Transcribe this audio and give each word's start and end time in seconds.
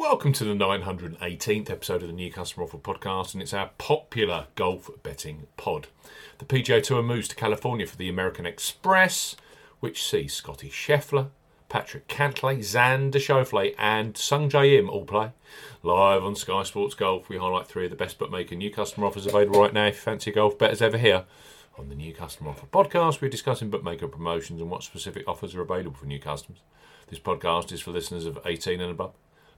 Welcome 0.00 0.32
to 0.32 0.44
the 0.44 0.54
918th 0.54 1.68
episode 1.68 2.00
of 2.00 2.08
the 2.08 2.14
New 2.14 2.32
Customer 2.32 2.64
Offer 2.64 2.78
Podcast, 2.78 3.34
and 3.34 3.42
it's 3.42 3.52
our 3.52 3.68
popular 3.76 4.46
golf 4.54 4.88
betting 5.02 5.46
pod. 5.58 5.88
The 6.38 6.46
PGA 6.46 6.82
Tour 6.82 7.02
moves 7.02 7.28
to 7.28 7.36
California 7.36 7.86
for 7.86 7.98
the 7.98 8.08
American 8.08 8.46
Express, 8.46 9.36
which 9.80 10.02
sees 10.02 10.32
Scotty 10.32 10.70
Scheffler, 10.70 11.28
Patrick 11.68 12.08
Cantlay, 12.08 12.60
Xander 12.60 13.16
Schauffele, 13.16 13.74
and 13.78 14.16
Sung 14.16 14.48
Jae 14.48 14.78
Im 14.78 14.88
all 14.88 15.04
play. 15.04 15.32
Live 15.82 16.24
on 16.24 16.34
Sky 16.34 16.62
Sports 16.62 16.94
Golf, 16.94 17.28
we 17.28 17.36
highlight 17.36 17.66
three 17.66 17.84
of 17.84 17.90
the 17.90 17.96
best 17.96 18.18
bookmaker 18.18 18.54
new 18.54 18.70
customer 18.70 19.06
offers 19.06 19.26
available 19.26 19.60
right 19.60 19.74
now. 19.74 19.88
If 19.88 19.96
you 19.96 20.00
fancy 20.00 20.32
golf 20.32 20.56
betters 20.58 20.80
ever 20.80 20.96
here. 20.96 21.26
On 21.78 21.90
the 21.90 21.94
New 21.94 22.14
Customer 22.14 22.48
Offer 22.50 22.68
Podcast, 22.68 23.20
we're 23.20 23.28
discussing 23.28 23.68
bookmaker 23.68 24.08
promotions 24.08 24.62
and 24.62 24.70
what 24.70 24.82
specific 24.82 25.28
offers 25.28 25.54
are 25.54 25.60
available 25.60 25.92
for 25.92 26.06
new 26.06 26.18
customers. 26.18 26.62
This 27.08 27.18
podcast 27.18 27.70
is 27.70 27.82
for 27.82 27.90
listeners 27.90 28.24
of 28.24 28.38
18 28.46 28.80
and 28.80 28.92
above. 28.92 29.12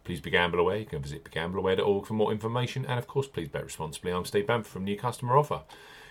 Please 0.05 0.21
be 0.21 0.31
gamble 0.31 0.59
aware. 0.59 0.79
You 0.79 0.87
can 0.87 1.03
visit 1.03 1.25
begambleaware.org 1.25 2.07
for 2.07 2.15
more 2.15 2.33
information. 2.33 2.85
And 2.87 2.99
of 2.99 3.07
course, 3.07 3.29
please 3.29 3.49
bet 3.49 3.65
responsibly. 3.65 4.13
I'm 4.13 4.25
Steve 4.25 4.47
Bamford 4.47 4.73
from 4.73 4.85
New 4.85 4.97
Customer 4.97 5.37
Offer. 5.37 5.63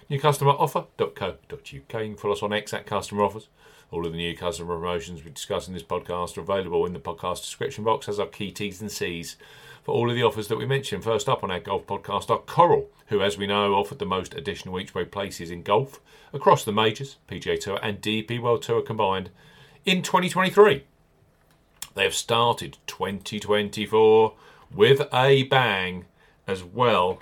NewCustomerOffer.co.uk. 0.09 1.63
You 1.63 1.82
can 1.88 2.16
follow 2.16 2.34
us 2.34 2.44
on 2.44 2.54
X 2.54 2.73
at 2.73 2.85
Customer 2.85 3.23
Offers. 3.23 3.48
All 3.91 4.05
of 4.05 4.13
the 4.13 4.18
new 4.18 4.35
customer 4.35 4.76
promotions 4.76 5.23
we 5.23 5.32
discuss 5.32 5.68
in 5.68 5.73
this 5.73 5.84
podcast 5.84 6.38
are 6.38 6.41
available 6.41 6.85
in 6.85 6.94
the 6.94 6.99
podcast 6.99 7.41
description 7.41 7.84
box 7.84 8.08
as 8.08 8.20
our 8.20 8.26
key 8.26 8.52
T's 8.52 8.82
and 8.82 8.91
C's 8.91 9.35
for 9.84 9.94
all 9.94 10.10
of 10.10 10.16
the 10.16 10.23
offers 10.23 10.48
that 10.48 10.58
we 10.58 10.66
mentioned. 10.66 11.04
First 11.04 11.27
up 11.27 11.44
on 11.44 11.52
our 11.52 11.60
golf 11.60 11.88
podcast 11.88 12.30
are 12.30 12.40
Coral, 12.40 12.90
who, 13.08 13.21
as 13.21 13.38
we 13.38 13.48
know, 13.48 13.73
offered 13.73 13.99
the 13.99 14.05
most 14.05 14.34
additional 14.34 14.80
each 14.80 14.96
way 14.96 15.04
places 15.04 15.52
in 15.52 15.63
golf 15.63 15.99
across 16.32 16.63
the 16.63 16.71
majors, 16.71 17.18
PGA 17.27 17.60
Tour, 17.60 17.80
and 17.84 18.02
DP 18.02 18.41
World 18.41 18.63
Tour 18.63 18.82
combined 18.82 19.30
in 19.85 20.02
2023. 20.02 20.85
They 21.94 22.04
have 22.04 22.16
started 22.16 22.77
2024 22.88 24.34
with 24.73 25.02
a 25.13 25.44
bang 25.44 26.05
as 26.48 26.63
well, 26.63 27.20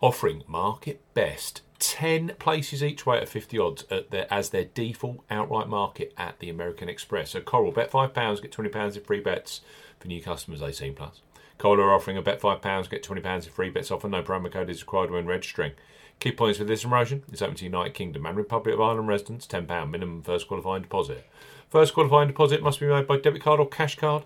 offering 0.00 0.42
market 0.46 1.00
best 1.14 1.62
10 1.78 2.32
places 2.38 2.82
each 2.82 3.04
way 3.06 3.18
at 3.18 3.28
50 3.28 3.58
odds 3.58 3.84
at 3.90 4.10
their, 4.10 4.32
as 4.32 4.50
their 4.50 4.64
default 4.64 5.20
outright 5.30 5.68
market 5.68 6.12
at 6.16 6.38
the 6.38 6.48
American 6.48 6.88
Express. 6.88 7.30
So 7.30 7.40
Coral, 7.40 7.72
bet 7.72 7.90
£5, 7.90 8.42
get 8.42 8.52
£20 8.52 8.96
in 8.96 9.02
free 9.02 9.20
bets 9.20 9.60
for 10.00 10.08
new 10.08 10.22
customers 10.22 10.62
18 10.62 10.94
plus. 10.94 11.20
Coral 11.58 11.84
are 11.84 11.94
offering 11.94 12.16
a 12.16 12.22
bet 12.22 12.40
£5, 12.40 12.90
get 12.90 13.02
£20 13.02 13.34
in 13.34 13.52
free 13.52 13.70
bets 13.70 13.90
offer. 13.90 14.08
No 14.08 14.22
promo 14.22 14.50
code 14.50 14.70
is 14.70 14.82
required 14.82 15.10
when 15.10 15.26
registering. 15.26 15.72
Key 16.18 16.32
points 16.32 16.58
for 16.58 16.64
this 16.64 16.82
promotion 16.82 17.22
it's 17.30 17.42
open 17.42 17.56
to 17.56 17.64
United 17.64 17.94
Kingdom 17.94 18.26
and 18.26 18.36
Republic 18.36 18.74
of 18.74 18.80
Ireland 18.80 19.08
residents, 19.08 19.46
£10 19.46 19.90
minimum 19.90 20.22
first 20.22 20.48
qualifying 20.48 20.82
deposit. 20.82 21.26
First 21.68 21.94
qualifying 21.94 22.28
deposit 22.28 22.62
must 22.62 22.80
be 22.80 22.86
made 22.86 23.06
by 23.06 23.18
debit 23.18 23.42
card 23.42 23.60
or 23.60 23.68
cash 23.68 23.96
card. 23.96 24.24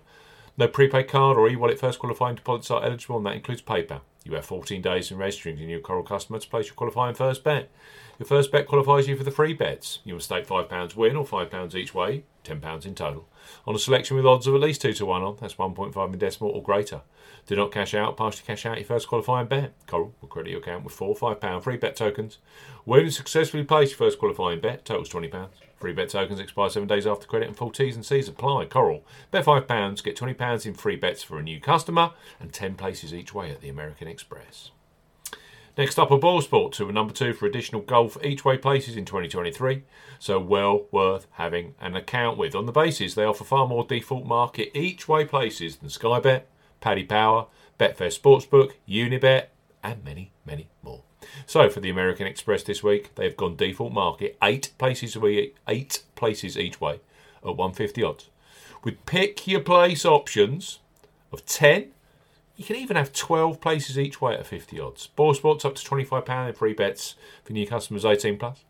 No 0.57 0.67
prepaid 0.67 1.07
card 1.07 1.37
or 1.37 1.49
e-wallet 1.49 1.79
first 1.79 1.99
qualifying 1.99 2.35
deposits 2.35 2.71
are 2.71 2.83
eligible, 2.83 3.17
and 3.17 3.25
that 3.25 3.35
includes 3.35 3.61
PayPal. 3.61 4.01
You 4.23 4.35
have 4.35 4.45
14 4.45 4.81
days 4.81 5.11
in 5.11 5.17
registering 5.17 5.57
your 5.57 5.67
new 5.67 5.79
Coral 5.79 6.03
customer 6.03 6.39
to 6.39 6.47
place 6.47 6.67
your 6.67 6.75
qualifying 6.75 7.15
first 7.15 7.43
bet. 7.43 7.69
Your 8.19 8.27
first 8.27 8.51
bet 8.51 8.67
qualifies 8.67 9.07
you 9.07 9.15
for 9.15 9.23
the 9.23 9.31
free 9.31 9.53
bets. 9.53 9.99
You 10.03 10.13
must 10.13 10.25
stake 10.25 10.47
£5 10.47 10.95
win 10.95 11.15
or 11.15 11.25
£5 11.25 11.75
each 11.75 11.95
way, 11.95 12.23
£10 12.43 12.85
in 12.85 12.95
total, 12.95 13.27
on 13.65 13.75
a 13.75 13.79
selection 13.79 14.17
with 14.17 14.25
odds 14.25 14.47
of 14.47 14.55
at 14.55 14.61
least 14.61 14.81
2 14.81 14.93
to 14.93 15.05
1 15.05 15.21
on, 15.21 15.37
that's 15.39 15.55
1.5 15.55 16.13
in 16.13 16.19
decimal 16.19 16.51
or 16.51 16.63
greater. 16.63 17.01
Do 17.47 17.55
not 17.55 17.71
cash 17.71 17.93
out, 17.93 18.17
partially 18.17 18.43
cash 18.45 18.65
out 18.65 18.77
your 18.77 18.85
first 18.85 19.07
qualifying 19.07 19.47
bet. 19.47 19.73
Coral 19.87 20.13
will 20.21 20.29
credit 20.29 20.51
your 20.51 20.59
account 20.59 20.83
with 20.83 20.93
four 20.93 21.15
£5 21.15 21.63
free 21.63 21.77
bet 21.77 21.95
tokens. 21.95 22.37
When 22.85 23.03
you 23.03 23.09
successfully 23.09 23.63
place 23.63 23.89
your 23.89 23.97
first 23.97 24.19
qualifying 24.19 24.59
bet, 24.59 24.85
totals 24.85 25.09
£20. 25.09 25.49
Free 25.77 25.93
bet 25.93 26.09
tokens 26.09 26.39
expire 26.39 26.69
seven 26.69 26.87
days 26.87 27.07
after 27.07 27.25
credit 27.25 27.47
and 27.47 27.57
full 27.57 27.71
T's 27.71 27.95
and 27.95 28.05
C's 28.05 28.27
apply. 28.27 28.65
Coral. 28.65 29.03
Bet 29.31 29.45
£5, 29.45 30.03
get 30.03 30.15
£20 30.15 30.65
in 30.65 30.73
free 30.75 30.95
bets 30.95 31.23
for 31.23 31.39
a 31.39 31.43
new 31.43 31.59
customer 31.59 32.11
and 32.39 32.53
10 32.53 32.75
places 32.75 33.13
each 33.13 33.33
way 33.33 33.49
at 33.49 33.61
the 33.61 33.69
American 33.69 34.07
Express. 34.07 34.71
Next 35.77 35.97
up, 35.97 36.11
a 36.11 36.19
Boylesports 36.19 36.73
to 36.73 36.91
number 36.91 37.13
two 37.13 37.33
for 37.33 37.45
additional 37.45 37.81
golf 37.81 38.17
each 38.23 38.43
way 38.43 38.57
places 38.57 38.97
in 38.97 39.05
2023. 39.05 39.83
So 40.19 40.37
well 40.37 40.85
worth 40.91 41.27
having 41.31 41.75
an 41.79 41.95
account 41.95 42.37
with. 42.37 42.55
On 42.55 42.65
the 42.65 42.73
basis, 42.73 43.13
they 43.13 43.23
offer 43.23 43.45
far 43.45 43.67
more 43.67 43.85
default 43.85 44.25
market 44.25 44.77
each 44.77 45.07
way 45.07 45.23
places 45.23 45.77
than 45.77 45.89
Sky 45.89 46.19
Bet, 46.19 46.49
Paddy 46.81 47.05
Power, 47.05 47.47
Betfair 47.79 48.11
Sportsbook, 48.11 48.73
Unibet, 48.87 49.45
and 49.81 50.03
many, 50.03 50.33
many 50.45 50.67
more. 50.83 51.03
So 51.45 51.69
for 51.69 51.79
the 51.79 51.89
American 51.89 52.27
Express 52.27 52.63
this 52.63 52.83
week, 52.83 53.15
they've 53.15 53.37
gone 53.37 53.55
default 53.55 53.93
market 53.93 54.37
eight 54.43 54.71
places 54.77 55.15
eight 55.67 56.03
places 56.15 56.57
each 56.57 56.81
way 56.81 56.99
at 57.43 57.55
150 57.55 58.03
odds. 58.03 58.29
With 58.83 59.05
pick 59.05 59.47
your 59.47 59.61
place 59.61 60.05
options 60.05 60.79
of 61.31 61.45
10, 61.45 61.91
you 62.61 62.67
can 62.67 62.75
even 62.75 62.95
have 62.95 63.11
12 63.11 63.59
places 63.59 63.97
each 63.97 64.21
way 64.21 64.35
at 64.35 64.45
50 64.45 64.79
odds. 64.79 65.09
Boylesports 65.17 65.65
up 65.65 65.73
to 65.73 65.83
£25 65.83 66.47
in 66.47 66.53
free 66.53 66.73
bets 66.73 67.15
for 67.43 67.53
new 67.53 67.65
customers 67.65 68.05
18 68.05 68.37
plus. 68.37 68.63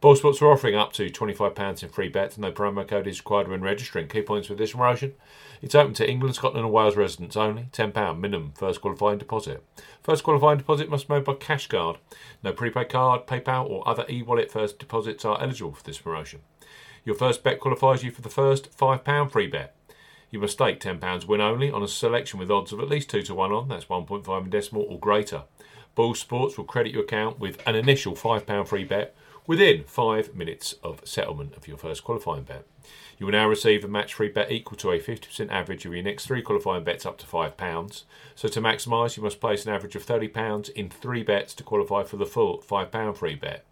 Boylesports 0.00 0.40
are 0.40 0.50
offering 0.50 0.74
up 0.74 0.94
to 0.94 1.10
£25 1.10 1.82
in 1.82 1.90
free 1.90 2.08
bets. 2.08 2.38
No 2.38 2.50
promo 2.50 2.88
code 2.88 3.06
is 3.06 3.20
required 3.20 3.48
when 3.48 3.60
registering. 3.60 4.08
Key 4.08 4.22
points 4.22 4.48
with 4.48 4.56
this 4.56 4.72
promotion. 4.72 5.12
It's 5.60 5.74
open 5.74 5.92
to 5.94 6.10
England, 6.10 6.34
Scotland 6.34 6.64
and 6.64 6.72
Wales 6.72 6.96
residents 6.96 7.36
only. 7.36 7.68
£10 7.72 8.18
minimum 8.18 8.52
first 8.56 8.80
qualifying 8.80 9.18
deposit. 9.18 9.62
First 10.02 10.24
qualifying 10.24 10.56
deposit 10.56 10.88
must 10.88 11.06
be 11.06 11.12
made 11.12 11.24
by 11.24 11.34
cash 11.34 11.66
card. 11.66 11.98
No 12.42 12.54
prepaid 12.54 12.88
card, 12.88 13.26
PayPal 13.26 13.68
or 13.68 13.86
other 13.86 14.06
e-wallet 14.08 14.50
first 14.50 14.78
deposits 14.78 15.26
are 15.26 15.42
eligible 15.42 15.74
for 15.74 15.84
this 15.84 15.98
promotion. 15.98 16.40
Your 17.04 17.16
first 17.16 17.42
bet 17.42 17.60
qualifies 17.60 18.02
you 18.02 18.10
for 18.10 18.22
the 18.22 18.30
first 18.30 18.74
£5 18.74 19.30
free 19.30 19.46
bet. 19.46 19.75
You 20.36 20.42
must 20.42 20.52
stake 20.52 20.80
£10 20.80 21.26
win 21.26 21.40
only 21.40 21.70
on 21.70 21.82
a 21.82 21.88
selection 21.88 22.38
with 22.38 22.50
odds 22.50 22.70
of 22.70 22.78
at 22.78 22.90
least 22.90 23.08
2 23.08 23.22
to 23.22 23.34
1 23.34 23.52
on, 23.52 23.68
that's 23.68 23.86
1.5 23.86 24.44
in 24.44 24.50
decimal 24.50 24.82
or 24.82 24.98
greater. 24.98 25.44
Boylesports 25.96 26.58
will 26.58 26.66
credit 26.66 26.92
your 26.92 27.04
account 27.04 27.40
with 27.40 27.66
an 27.66 27.74
initial 27.74 28.14
£5 28.14 28.68
free 28.68 28.84
bet 28.84 29.16
within 29.46 29.84
five 29.84 30.34
minutes 30.34 30.74
of 30.82 31.00
settlement 31.04 31.56
of 31.56 31.66
your 31.66 31.78
first 31.78 32.04
qualifying 32.04 32.42
bet. 32.42 32.66
You 33.16 33.24
will 33.24 33.32
now 33.32 33.48
receive 33.48 33.82
a 33.82 33.88
match 33.88 34.12
free 34.12 34.28
bet 34.28 34.52
equal 34.52 34.76
to 34.76 34.90
a 34.90 35.00
50% 35.00 35.50
average 35.50 35.86
of 35.86 35.94
your 35.94 36.02
next 36.02 36.26
three 36.26 36.42
qualifying 36.42 36.84
bets 36.84 37.06
up 37.06 37.16
to 37.16 37.26
£5. 37.26 38.02
So 38.34 38.46
to 38.46 38.60
maximise, 38.60 39.16
you 39.16 39.22
must 39.22 39.40
place 39.40 39.64
an 39.64 39.72
average 39.72 39.96
of 39.96 40.04
£30 40.04 40.68
in 40.72 40.90
three 40.90 41.22
bets 41.22 41.54
to 41.54 41.62
qualify 41.62 42.02
for 42.02 42.18
the 42.18 42.26
full 42.26 42.58
£5 42.58 43.16
free 43.16 43.36
bet. 43.36 43.64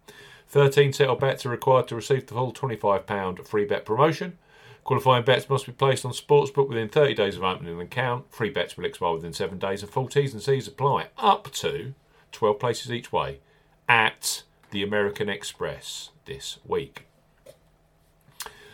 13 0.47 0.93
settled 0.93 1.19
bets 1.19 1.45
are 1.45 1.49
required 1.49 1.87
to 1.89 1.95
receive 1.95 2.25
the 2.25 2.33
full 2.33 2.51
£25 2.51 3.45
free 3.45 3.65
bet 3.65 3.85
promotion. 3.85 4.39
Qualifying 4.85 5.25
bets 5.25 5.49
must 5.49 5.65
be 5.65 5.71
placed 5.71 6.05
on 6.05 6.11
Sportsbook 6.11 6.69
within 6.69 6.89
30 6.89 7.15
days 7.15 7.35
of 7.35 7.43
opening 7.43 7.73
an 7.73 7.81
account. 7.81 8.31
Free 8.31 8.51
bets 8.51 8.77
will 8.77 8.85
expire 8.85 9.13
within 9.13 9.33
7 9.33 9.57
days 9.57 9.81
and 9.81 9.91
full 9.91 10.07
T's 10.07 10.31
and 10.31 10.43
C's 10.43 10.67
apply 10.67 11.07
up 11.17 11.51
to 11.53 11.95
12 12.31 12.59
places 12.59 12.91
each 12.91 13.11
way 13.11 13.39
at 13.89 14.43
the 14.69 14.83
American 14.83 15.27
Express 15.27 16.11
this 16.25 16.59
week. 16.63 17.07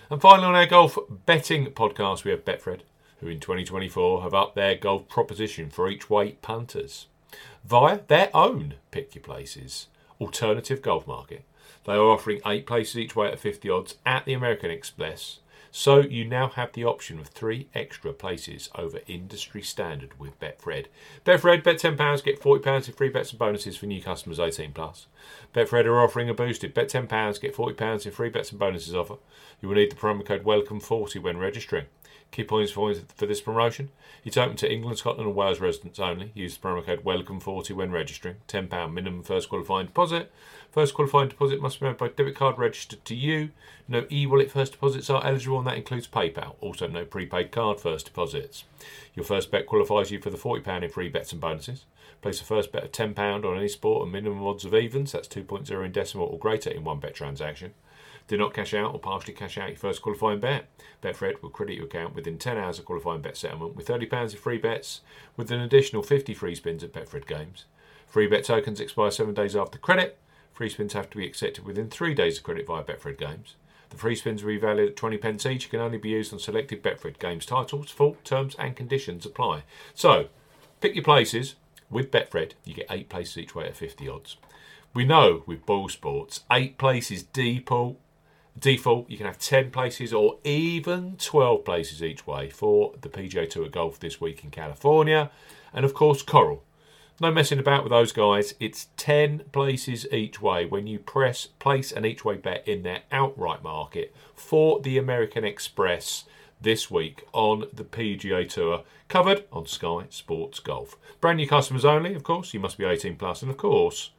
And 0.10 0.20
finally, 0.20 0.50
on 0.50 0.56
our 0.56 0.66
golf 0.66 0.98
betting 1.26 1.68
podcast, 1.68 2.26
we 2.26 2.32
have 2.32 2.44
Betfred, 2.44 2.82
who 3.22 3.28
in 3.28 3.40
2024 3.40 4.22
have 4.24 4.34
upped 4.34 4.56
their 4.56 4.76
golf 4.76 5.08
proposition 5.08 5.70
for 5.70 5.88
each 5.88 6.10
way 6.10 6.34
punters 6.42 7.08
via 7.64 8.02
their 8.10 8.30
own 8.34 8.74
pick 8.92 9.16
your 9.16 9.24
places 9.24 9.88
alternative 10.20 10.82
golf 10.82 11.08
market. 11.08 11.46
They 11.86 11.94
are 11.94 12.10
offering 12.10 12.42
eight 12.46 12.68
places 12.68 12.98
each 12.98 13.16
way 13.16 13.32
at 13.32 13.40
50 13.40 13.70
odds 13.70 13.96
at 14.06 14.26
the 14.26 14.34
American 14.34 14.70
Express 14.70 15.40
so 15.72 16.02
you 16.02 16.26
now 16.26 16.50
have 16.50 16.74
the 16.74 16.84
option 16.84 17.18
of 17.20 17.28
three 17.28 17.68
extra 17.74 18.12
places 18.12 18.70
over 18.76 19.00
industry 19.08 19.62
standard 19.62 20.20
with 20.20 20.38
Betfred. 20.40 20.88
Betfred, 21.26 21.64
bet 21.64 21.78
£10, 21.78 22.24
get 22.24 22.42
£40 22.42 22.88
in 22.88 22.94
free 22.94 23.10
bets 23.10 23.32
and 23.32 23.40
bonuses 23.40 23.78
for 23.78 23.86
new 23.86 24.02
customers 24.02 24.40
18 24.40 24.74
plus. 24.74 25.08
Betfred 25.54 25.86
are 25.86 26.02
offering 26.02 26.30
a 26.30 26.34
boosted 26.34 26.74
bet 26.74 26.90
£10, 26.90 27.42
get 27.42 27.56
£40 27.56 28.06
in 28.06 28.12
free 28.12 28.30
bets 28.30 28.52
and 28.52 28.60
bonuses 28.60 28.94
offer. 28.94 29.16
You 29.62 29.70
will 29.70 29.76
need 29.76 29.92
the 29.92 29.96
promo 29.96 30.26
code 30.26 30.44
WELCOME40 30.44 31.22
when 31.22 31.38
registering. 31.38 31.86
Key 32.32 32.46
points 32.46 32.72
for 32.72 32.94
for 32.94 33.26
this 33.26 33.42
promotion. 33.42 33.90
It's 34.24 34.38
open 34.38 34.56
to 34.58 34.72
England, 34.72 34.98
Scotland 35.00 35.28
and 35.28 35.36
Wales 35.36 35.60
residents 35.60 36.00
only. 36.00 36.32
Use 36.34 36.56
the 36.56 36.66
promo 36.66 36.86
code 36.86 37.04
WELCOME40 37.04 37.76
when 37.76 37.92
registering. 37.92 38.38
£10 38.48 38.94
minimum 38.94 39.22
first 39.22 39.50
qualifying 39.50 39.88
deposit. 39.88 40.32
First 40.72 40.94
qualifying 40.94 41.28
deposit 41.28 41.62
must 41.62 41.82
be 41.82 41.88
made 41.88 41.98
by 41.98 42.08
debit 42.08 42.36
card 42.36 42.58
registered 42.58 43.04
to 43.04 43.16
you. 43.16 43.50
No 43.90 44.06
e-wallet 44.10 44.50
first 44.50 44.72
deposits 44.72 45.10
are 45.10 45.26
eligible 45.26 45.58
and 45.58 45.68
that 45.68 45.76
includes 45.76 46.08
PayPal. 46.08 46.56
Also 46.62 46.88
no 46.88 47.04
prepaid 47.04 47.52
card 47.52 47.82
first 47.82 48.06
deposits. 48.06 48.64
Your 49.14 49.26
first 49.26 49.52
bet 49.52 49.66
qualifies 49.66 50.12
you 50.12 50.22
for 50.22 50.30
the 50.30 50.38
£40 50.38 50.84
in 50.84 50.90
free 50.90 51.10
bets 51.10 51.34
and 51.34 51.42
bonuses. 51.42 51.84
Place 52.22 52.40
a 52.40 52.46
first 52.46 52.72
bet 52.72 52.86
of 52.86 52.92
£10 52.94 53.44
on 53.44 53.58
any 53.58 53.68
sport 53.68 54.04
and 54.04 54.12
minimum 54.14 54.48
odds 54.48 54.64
of 54.64 54.74
evens, 54.74 55.12
that's 55.12 55.28
2.0 55.28 55.86
in 55.86 55.92
decimal 55.92 56.28
or 56.28 56.40
greater 56.40 56.70
in 56.70 56.86
one 56.86 57.00
bet 57.00 57.16
transaction. 57.16 57.74
Do 58.28 58.38
not 58.38 58.54
cash 58.54 58.74
out 58.74 58.94
or 58.94 59.00
partially 59.00 59.34
cash 59.34 59.58
out 59.58 59.70
your 59.70 59.78
first 59.78 60.02
qualifying 60.02 60.40
bet. 60.40 60.68
Betfred 61.02 61.42
will 61.42 61.50
credit 61.50 61.76
your 61.76 61.86
account 61.86 62.16
within 62.16 62.38
10 62.38 62.58
hours 62.58 62.80
of 62.80 62.86
qualifying 62.86 63.22
bet 63.22 63.36
settlement 63.36 63.76
with 63.76 63.88
£30 63.88 64.34
of 64.34 64.40
free 64.40 64.58
bets 64.58 65.02
with 65.36 65.52
an 65.52 65.60
additional 65.60 66.04
50 66.04 66.34
free 66.34 66.56
spins 66.56 66.84
at 66.84 66.94
Betfred 66.94 67.28
games. 67.28 67.66
Free 68.08 68.28
bet 68.28 68.46
tokens 68.46 68.80
expire 68.80 69.12
7 69.12 69.34
days 69.34 69.56
after 69.56 69.78
credit. 69.78 70.18
Free 70.54 70.70
spins 70.70 70.94
have 70.94 71.10
to 71.10 71.18
be 71.18 71.26
accepted 71.26 71.66
within 71.66 71.90
3 71.90 72.14
days 72.14 72.38
of 72.38 72.44
credit 72.44 72.68
via 72.68 72.84
Betfred 72.84 73.18
games. 73.18 73.56
The 73.90 73.98
free 73.98 74.16
spins 74.16 74.42
will 74.42 74.54
be 74.54 74.58
valued 74.58 74.90
at 74.90 74.96
20 74.96 75.18
pence 75.18 75.46
each. 75.46 75.66
And 75.66 75.72
can 75.72 75.80
only 75.82 75.98
be 75.98 76.10
used 76.10 76.34
on 76.34 76.40
selected 76.40 76.82
Betfred 76.82 77.20
games 77.20 77.46
titles. 77.46 77.92
Full 77.92 78.18
terms 78.24 78.56
and 78.58 78.76
conditions 78.76 79.26
apply. 79.26 79.64
So, 79.94 80.28
pick 80.80 80.96
your 80.96 81.04
places. 81.04 81.56
With 81.90 82.10
Betfred, 82.10 82.54
you 82.64 82.74
get 82.74 82.88
eight 82.90 83.10
places 83.10 83.38
each 83.38 83.54
way 83.54 83.66
at 83.66 83.76
50 83.76 84.08
odds. 84.08 84.38
We 84.94 85.04
know 85.04 85.44
with 85.46 85.66
Boylesports, 85.66 86.42
eight 86.52 86.78
places 86.78 87.24
default. 87.24 88.00
Default, 88.60 89.10
you 89.10 89.18
can 89.18 89.26
have 89.26 89.40
10 89.40 89.72
places 89.72 90.14
or 90.14 90.38
even 90.44 91.16
12 91.18 91.64
places 91.64 92.04
each 92.04 92.28
way 92.28 92.50
for 92.50 92.94
the 93.02 93.10
PGA 93.10 93.50
Tour 93.50 93.70
Golf 93.70 94.00
this 94.00 94.20
week 94.20 94.44
in 94.44 94.52
California. 94.52 95.32
And 95.74 95.86
of 95.86 95.94
course, 95.94 96.22
Coral. 96.22 96.64
No 97.20 97.32
messing 97.32 97.60
about 97.60 97.84
with 97.84 97.92
those 97.92 98.12
guys. 98.12 98.56
It's 98.60 98.88
10 98.98 99.44
places 99.52 100.08
each 100.12 100.42
way 100.42 100.66
when 100.66 100.88
you 100.88 101.00
press 101.00 101.46
place 101.46 101.92
an 101.92 102.06
each 102.06 102.26
way 102.26 102.36
bet 102.36 102.68
in 102.68 102.84
their 102.84 103.04
outright 103.12 103.64
market 103.64 104.14
for 104.36 104.80
the 104.80 104.98
American 104.98 105.44
Express 105.44 106.26
this 106.60 106.92
week 106.92 107.24
on 107.34 107.66
the 107.74 107.84
PGA 107.84 108.48
Tour, 108.48 108.84
covered 109.08 109.46
on 109.52 109.66
Sky 109.66 110.06
Sports 110.10 110.60
Golf. 110.60 110.98
Brand 111.20 111.38
new 111.38 111.48
customers 111.48 111.86
only, 111.86 112.14
of 112.14 112.24
course. 112.24 112.54
You 112.54 112.60
must 112.60 112.78
be 112.78 112.86
18 112.86 113.16
plus, 113.16 113.42
and 113.42 113.52
of 113.52 113.58
course, 113.58 114.12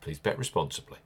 please 0.00 0.18
bet 0.18 0.38
responsibly. 0.38 0.98